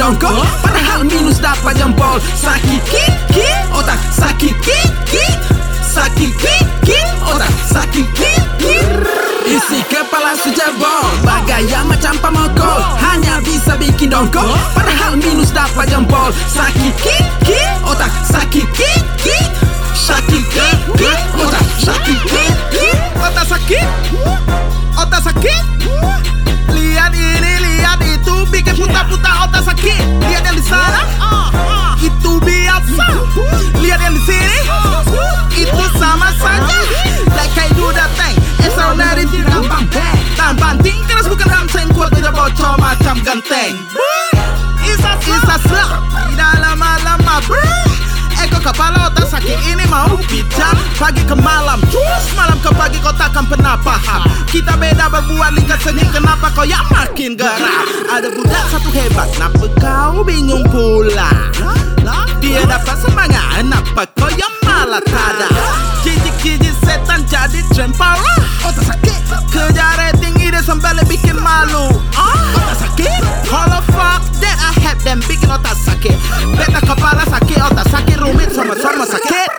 dongkol 0.00 0.40
Padahal 0.64 1.04
minus 1.04 1.36
dapat 1.36 1.76
jempol. 1.76 2.16
Sakit 2.32 2.80
kit 2.88 3.12
kit 3.28 3.60
Otak. 3.76 4.00
Sakit 4.08 4.56
kit 4.64 4.90
kit 5.04 5.36
Sakit 5.84 6.32
kit 6.40 6.64
kit 6.88 7.08
Otak. 7.28 7.52
Sakit 7.68 8.08
kit 8.16 8.42
kit 8.56 8.88
Isi 9.44 9.82
kepala 9.90 10.32
sejebol 10.40 11.04
Bergaya 11.26 11.82
macam 11.84 12.14
pemukul 12.22 12.80
Hanya 13.02 13.42
bisa 13.44 13.76
bikin 13.76 14.08
dongkol 14.08 14.56
Padahal 14.72 15.20
minus 15.20 15.52
dapat 15.52 15.92
jempol. 15.92 16.32
Sakit 16.48 16.94
kit 17.04 17.29
genteng 43.30 43.78
Isa 44.82 45.14
isa 45.22 45.56
slap. 45.70 46.02
Tidak 46.10 46.54
lama-lama 46.58 47.38
bro 47.46 47.62
Eko 48.42 48.58
kepala 48.58 49.06
otak 49.06 49.30
sakit 49.30 49.70
ini 49.70 49.86
mau 49.86 50.18
bincang 50.26 50.74
Pagi 50.98 51.22
ke 51.22 51.36
malam 51.38 51.78
Terus 51.94 52.26
malam 52.34 52.58
ke 52.58 52.74
pagi 52.74 52.98
kau 52.98 53.14
takkan 53.14 53.46
pernah 53.46 53.78
paham. 53.78 54.26
Kita 54.50 54.74
beda 54.74 55.06
berbuat 55.12 55.54
lingkar 55.54 55.78
seni 55.78 56.02
Kenapa 56.10 56.50
kau 56.50 56.66
yang 56.66 56.82
makin 56.90 57.38
geram 57.38 57.86
Ada 58.10 58.34
budak 58.34 58.64
satu 58.74 58.90
hebat 58.98 59.28
Kenapa 59.36 59.64
kau 59.78 60.26
bingung 60.26 60.66
pula? 60.66 61.30
Dia 62.42 62.66
dapat 62.66 62.96
semangat 62.98 63.62
Kenapa 63.62 64.10
kau 64.18 64.32
yang 64.34 64.54
malah 64.66 65.04
tada 65.06 65.46
Jijik-jijik 66.02 66.74
setan 66.82 67.22
jadi 67.28 67.60
trend 67.70 67.94
parah 67.94 68.39
sakit. 76.00 76.16
Kepala 76.80 77.24
sakit 77.28 77.58
Otak 77.60 77.86
sakit 77.92 78.16
rumit 78.24 78.48
sama-sama 78.56 79.04
sakit. 79.04 79.50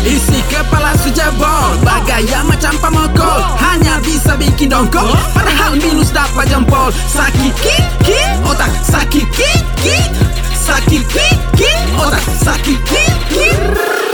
Isi 0.00 0.40
kepala 0.48 0.96
sejebol 0.96 1.76
Bergaya 1.84 2.40
macam 2.40 2.72
pemukul 2.80 3.40
Hanya 3.60 4.00
bisa 4.00 4.32
bikin 4.40 4.72
dongkol 4.72 5.12
Padahal 5.36 5.76
minus 5.76 6.08
dapat 6.08 6.48
jempol. 6.48 6.88
Sakit 6.88 7.52
kit 7.60 7.84
kit 8.00 8.32
Otak 8.48 8.72
sakit 8.80 9.28
kit 9.28 9.60
kit 9.84 10.10
Sakit 10.56 11.04
kit 11.04 11.36
kit 11.52 11.84
Otak 12.00 12.24
sakit 12.40 12.80
kit 12.88 13.14
kit 13.28 13.60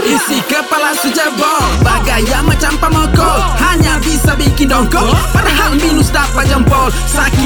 Isi 0.03 0.43
kepala 0.47 0.91
sejebol 0.99 1.65
Bergaya 1.79 2.43
macam 2.43 2.75
pemukul 2.83 3.39
Hanya 3.63 3.95
bisa 4.03 4.35
bikin 4.35 4.67
dongkol 4.67 5.15
Padahal 5.31 5.71
minus 5.79 6.11
dapat 6.11 6.51
jempol. 6.51 6.91
Sakit 7.07 7.36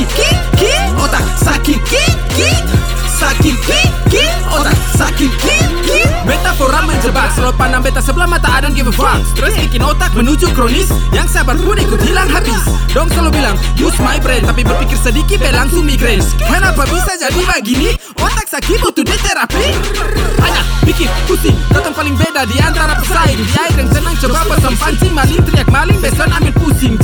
pandang 7.71 7.87
beta 7.87 8.03
sebelah 8.03 8.27
mata 8.27 8.51
I 8.51 8.59
don't 8.59 8.75
give 8.75 8.91
a 8.91 8.91
fuck. 8.91 9.23
Stres 9.31 9.55
bikin 9.55 9.79
otak 9.79 10.11
menuju 10.11 10.51
kronis 10.51 10.91
Yang 11.15 11.39
sabar 11.39 11.55
pun 11.55 11.79
ikut 11.79 12.03
hilang 12.03 12.27
habis. 12.27 12.59
Dong 12.91 13.07
selalu 13.07 13.39
bilang 13.39 13.55
use 13.79 13.95
my 14.03 14.19
brain. 14.19 14.43
Tapi 14.43 14.67
berpikir 14.67 14.99
sedikit 14.99 15.39
be 15.39 15.47
langsung 15.55 15.87
migrain. 15.87 16.19
Kenapa 16.35 16.83
bisa 16.91 17.15
jadi 17.15 17.39
begini? 17.39 17.95
Otak 18.19 18.51
sakit 18.51 18.75
butuh 18.83 19.07
terapi. 19.07 19.71
Hanya 20.43 20.61
bikin 20.83 21.07
pusing. 21.31 21.55
Datang 21.71 21.95
paling 21.95 22.11
beda 22.19 22.43
di 22.43 22.59
antara 22.59 22.91
pesaing. 22.99 23.39
Di 23.39 23.55
air 23.55 23.71
yang 23.79 23.87
tenang 23.87 24.19
coba 24.19 24.43
pasang 24.51 24.75
pancing. 24.75 25.13
Maling 25.15 25.39
teriak 25.47 25.69
maling 25.71 25.99
beson 26.03 26.27
ambil 26.27 26.51
pusing 26.59 26.99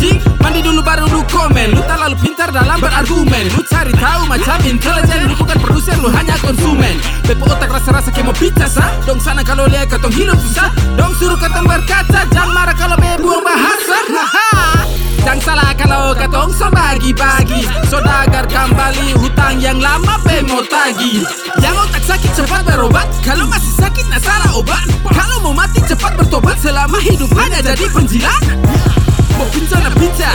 komen. 1.30 1.76
Lu 1.76 1.82
tak 1.84 2.00
lalu 2.00 2.16
pintar 2.24 2.50
dalam 2.50 2.80
berargumen. 2.80 3.46
Lu 3.54 3.62
cari 3.68 3.94
tahu 3.94 4.22
macam 4.26 4.58
intelijen. 4.64 5.28
Lu 5.28 5.36
bukan 5.36 5.58
produser 5.60 5.96
lu 6.00 6.10
hanya 6.12 6.36
konsumen. 6.40 6.98
Bepo 7.28 7.44
otak 7.48 7.68
rasa-rasa 7.68 8.08
kayak 8.08 8.32
mau 8.32 8.36
pizza 8.36 8.68
sah 8.72 8.88
Dong 9.04 9.20
sana 9.20 9.44
kalau 9.44 9.68
lihat 9.68 9.92
katong 9.92 10.16
hidup 10.16 10.40
susah 10.40 10.72
Dong 10.96 11.12
suruh 11.20 11.36
katong 11.36 11.68
berkaca 11.68 12.24
Jangan 12.32 12.56
marah 12.56 12.72
kalau 12.72 12.96
me 12.96 13.20
buang 13.20 13.44
bahasa. 13.44 14.00
Jangan 15.28 15.44
salah 15.44 15.76
kalau 15.76 16.16
katong 16.16 16.56
so 16.56 16.72
bagi-bagi. 16.72 17.68
Sodagar 17.92 18.48
kembali 18.48 19.12
hutang 19.20 19.60
yang 19.60 19.76
lama 19.76 20.16
mau 20.48 20.64
tagi 20.64 21.20
Yang 21.60 21.76
otak 21.84 22.04
sakit 22.08 22.32
cepat 22.32 22.64
berobat. 22.64 23.08
Kalau 23.28 23.44
masih 23.52 23.76
sakit 23.76 24.08
nah 24.08 24.24
salah 24.24 24.56
obat. 24.56 24.88
Kalau 25.04 25.44
mau 25.44 25.52
mati 25.52 25.84
cepat 25.84 26.16
bertobat. 26.16 26.56
Selama 26.64 26.96
hidup 27.04 27.28
hanya 27.36 27.60
jadi 27.60 27.92
penjilat. 27.92 28.44
Mau 29.36 29.52
pizza 29.52 29.78
na 29.84 29.92
pizza 29.92 30.32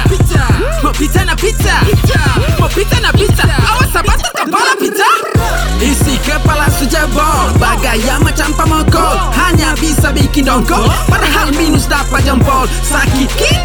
Mau 0.82 0.92
pizza 0.92 1.24
na 1.24 1.34
pizza 1.34 1.74
Mau 2.58 2.68
pizza 2.68 3.00
na 3.00 3.10
pizza 3.12 3.42
Awas 3.42 3.90
sabar 3.90 4.14
terkepala 4.18 4.74
pizza 4.78 5.08
Isi 5.82 6.14
kepala 6.22 6.70
sejebol 6.70 7.50
Bergaya 7.58 8.22
macam 8.22 8.54
pemukul 8.54 9.16
Hanya 9.34 9.74
bisa 9.78 10.14
bikin 10.14 10.46
dongkol. 10.46 10.86
Padahal 11.10 11.50
minus 11.58 11.90
dapat 11.90 12.22
jempol. 12.22 12.70
Sakit 12.86 13.30
kit 13.34 13.58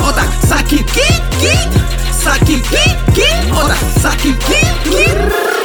Otak. 0.00 0.28
Sakit 0.44 0.84
kit 0.92 1.20
kit. 1.40 1.68
Sakit 2.12 2.60
kit 2.68 2.96
Otak. 3.48 3.80
Sakit 3.96 4.36
kit 4.44 5.16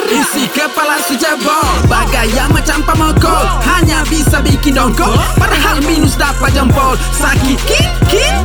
Isi 0.09 0.49
kepala 0.55 0.97
sejebol 1.03 1.85
Bergaya 1.85 2.49
macam 2.49 2.81
pemukul 2.87 3.45
Hanya 3.67 4.07
bisa 4.07 4.39
bikin 4.39 4.79
dongkol. 4.79 5.19
Padahal 5.35 5.83
minus 5.83 6.15
dapat 6.15 6.55
jempol. 6.55 6.95
Sakit 7.11 7.59
kit 7.67 7.87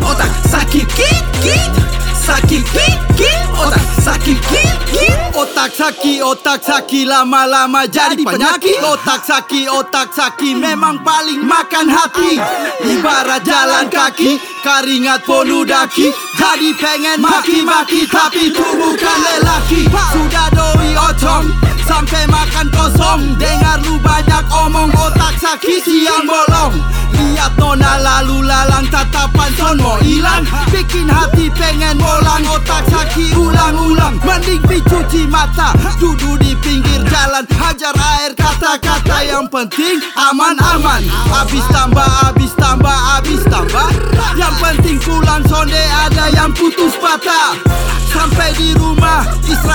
Otak. 0.02 0.30
Sakit 0.50 0.90
kit 0.98 1.22
kit 1.38 1.93
Sakit 2.24 2.64
kit 2.72 2.96
kit 3.20 3.44
Otak. 3.52 3.84
Sakit 4.00 4.38
kit 4.48 4.76
kit 4.88 5.18
Otak. 5.36 5.76
Saki, 5.76 6.22
otak 6.22 6.62
saki 6.62 7.04
lama-lama 7.04 7.84
jadi 7.84 8.16
penyakit. 8.16 8.80
Otak 8.80 9.26
saki, 9.26 9.68
otak 9.68 10.14
saki 10.14 10.56
memang 10.56 11.02
paling 11.04 11.42
makan 11.44 11.90
hati. 11.90 12.38
Ibarat 12.80 13.42
jalan 13.42 13.90
kaki, 13.90 14.38
keringat 14.62 15.26
penuh 15.26 15.66
daki. 15.66 16.14
Jadi 16.38 16.70
pengen 16.78 17.18
maki-maki 17.20 18.06
tapi 18.08 18.48
itu 18.54 18.62
bukan 18.78 19.18
lelaki. 19.20 19.90
Sudah 19.90 20.48
doi 20.54 20.94
ocong, 20.94 21.50
sampai 21.84 22.24
makan 22.30 22.70
kosong. 22.70 23.34
Dengar 23.36 23.82
lu 23.82 23.98
banyak 23.98 24.44
omong, 24.64 24.94
otak 24.94 25.34
saki 25.42 25.82
siang 25.82 26.24
bolong 26.24 27.03
Lihat 27.44 27.60
nona 27.60 28.00
lalu 28.00 28.40
lalang 28.40 28.88
tatapan 28.88 29.52
son 29.60 29.76
mau 29.76 30.00
hilang. 30.00 30.48
Bikin 30.72 31.12
hati 31.12 31.52
pengen 31.52 32.00
bolang 32.00 32.40
otak 32.48 32.88
saki 32.88 33.36
ulang-ulang. 33.36 34.16
Mending 34.24 34.64
dicuci 34.64 35.28
mata 35.28 35.76
Duduk 36.00 36.40
di 36.40 36.56
pinggir 36.64 37.04
jalan. 37.04 37.44
Hajar 37.52 37.92
air 38.16 38.32
kata-kata 38.32 39.28
yang 39.28 39.44
penting 39.52 40.00
aman-aman. 40.16 41.04
Habis 41.28 41.68
tambah, 41.68 42.08
habis 42.24 42.56
tambah, 42.56 42.96
habis 43.12 43.44
tambah. 43.44 43.92
Yang 44.40 44.54
penting 44.64 44.96
pulang 45.04 45.44
sonde 45.44 45.84
ada 46.00 46.32
yang 46.32 46.48
putus 46.56 46.96
patah. 46.96 47.60
Sampai 48.08 48.56
di 48.56 48.72
rumah 48.72 49.20
istirahat 49.44 49.73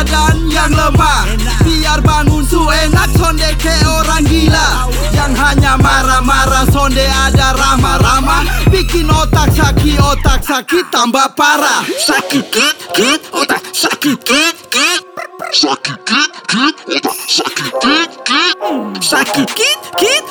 badan 0.00 0.48
yang 0.48 0.72
lemah. 0.72 1.28
Biar 1.60 2.00
bangun 2.00 2.40
su 2.40 2.64
enak 2.64 3.12
sonde 3.20 3.52
ke 3.60 3.72
orang 3.84 4.24
gila. 4.24 4.88
Yang 5.12 5.32
hanya 5.36 5.76
marah-marah 5.76 6.64
sonde 6.72 7.04
ada 7.04 7.52
ramah-ramah. 7.52 8.48
Bikin 8.72 9.12
otak 9.12 9.52
sakit, 9.52 10.00
otak 10.00 10.40
sakit 10.40 10.88
tambah 10.88 11.36
parah. 11.36 11.84
Sakit 11.84 12.48
kit 12.48 12.76
kit 12.96 13.20
Otak 13.36 13.60
sakit 13.76 14.16
kit 14.24 14.56
kit. 14.72 15.02
Sakit 15.50 15.98
kit 16.06 16.30
kit 16.48 16.74
Otak 16.88 17.20
sakit 17.28 17.72
kit 17.84 18.10
kit. 18.24 18.56
Sakit 19.04 19.48
kit 19.52 19.78
kit 20.00 20.24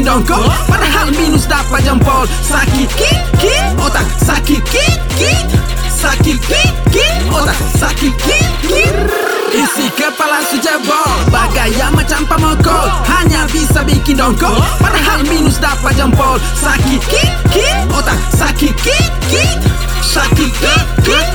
bikin 0.00 0.08
dongkol 0.08 0.48
Padahal 0.64 1.12
minus 1.12 1.44
dapat 1.44 1.84
jempol. 1.84 2.24
Sakit 2.40 2.88
kit 2.96 3.20
kit 3.36 3.64
Otak. 3.76 4.08
Sakit 4.24 4.62
kit 4.72 4.96
kit. 5.20 5.44
Sakit 5.92 6.40
kit 6.40 6.72
kit 6.88 7.20
Otak. 7.28 7.56
Sakit 7.76 8.14
kit 8.16 8.48
kit. 8.64 8.94
Isi 9.50 9.90
kepala 9.98 10.40
sejebol 10.46 11.10
Bergaya 11.26 11.90
macam 11.90 12.22
pemukul 12.22 12.86
Hanya 13.02 13.50
bisa 13.50 13.82
bikin 13.82 14.14
dongkol 14.14 14.62
Padahal 14.80 15.20
minus 15.28 15.60
dapat 15.60 15.92
jempol. 16.00 16.40
Sakit 16.56 17.00
kit 17.04 17.32
kit 17.52 17.76
Otak. 17.92 18.16
Sakit 18.32 18.72
kit 18.80 19.12
kit. 19.28 19.60
Sakit 20.00 20.48
sakit 20.56 21.26